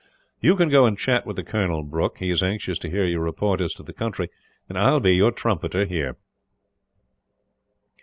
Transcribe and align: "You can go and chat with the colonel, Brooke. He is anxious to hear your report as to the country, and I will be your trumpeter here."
"You 0.39 0.55
can 0.55 0.69
go 0.69 0.87
and 0.87 0.97
chat 0.97 1.27
with 1.27 1.35
the 1.35 1.43
colonel, 1.43 1.83
Brooke. 1.83 2.17
He 2.17 2.31
is 2.31 2.41
anxious 2.41 2.79
to 2.79 2.89
hear 2.89 3.05
your 3.05 3.19
report 3.21 3.61
as 3.61 3.71
to 3.75 3.83
the 3.83 3.93
country, 3.93 4.31
and 4.67 4.75
I 4.75 4.89
will 4.91 4.99
be 4.99 5.13
your 5.15 5.29
trumpeter 5.31 5.85
here." 5.85 6.17